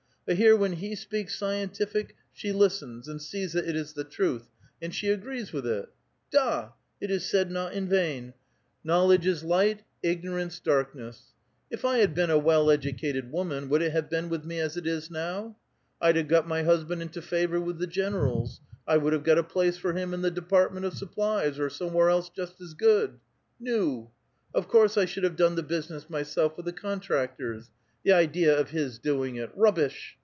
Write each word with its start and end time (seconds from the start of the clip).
But 0.23 0.37
here 0.37 0.55
when 0.55 0.73
he 0.73 0.95
speaks 0.95 1.35
scientific, 1.37 2.15
she 2.31 2.53
listens 2.53 3.09
and 3.09 3.21
sees 3.21 3.51
that 3.51 3.67
it 3.67 3.75
is 3.75 3.91
the 3.93 4.05
truth, 4.05 4.47
and 4.81 4.93
she 4.95 5.09
agrees 5.09 5.51
with 5.51 5.65
it. 5.67 5.89
Da! 6.31 6.69
it 7.01 7.11
is 7.11 7.25
said 7.25 7.51
not 7.51 7.73
in 7.73 7.89
vain, 7.89 8.27
^ 8.27 8.33
knowledge 8.81 9.25
90 9.25 9.29
A 9.31 9.33
VITAL 9.33 9.49
QUESTION. 9.49 9.49
is 9.49 9.49
lio; 9.49 9.73
ht; 9.73 9.83
ignorance, 10.03 10.59
darkness.' 10.61 11.33
If 11.69 11.83
I 11.83 11.97
had 11.97 12.15
been 12.15 12.29
a 12.29 12.37
well 12.37 12.69
edn 12.71 12.81
i'liUii 12.93 13.29
woniaii, 13.31 13.67
would 13.67 13.81
it 13.81 13.91
have 13.91 14.09
been 14.09 14.29
with 14.29 14.45
iiie 14.45 14.61
as 14.61 14.77
it 14.77 14.87
is 14.87 15.11
now? 15.11 15.57
Td 16.01 16.13
havo 16.23 16.27
got 16.29 16.47
my 16.47 16.63
hushaiid 16.63 17.01
into 17.01 17.21
favor 17.21 17.59
with 17.59 17.79
the 17.79 17.87
generals; 17.87 18.61
I 18.87 18.97
would 18.97 19.11
have 19.13 19.25
got 19.25 19.37
a 19.39 19.43
place 19.43 19.77
for 19.77 19.91
him 19.91 20.13
in 20.13 20.21
the 20.21 20.31
department 20.31 20.85
of 20.85 20.93
supplies, 20.93 21.59
or 21.59 21.69
somewhere 21.69 22.09
else 22.09 22.29
just 22.29 22.61
as 22.61 22.73
good! 22.75 23.19
Nul 23.59 24.13
of 24.53 24.69
course 24.69 24.95
1 24.95 25.07
should 25.07 25.23
have 25.25 25.35
done 25.35 25.57
tlie 25.57 25.67
business 25.67 26.09
myself 26.09 26.55
with 26.55 26.67
the 26.67 26.71
contractors! 26.73 27.69
the 28.03 28.11
idea 28.11 28.57
of 28.57 28.69
his 28.71 28.97
doing 28.97 29.35
it— 29.35 29.49
rubbish 29.55 30.15